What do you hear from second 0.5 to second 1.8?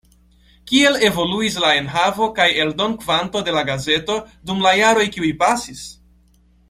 Kiel evoluis la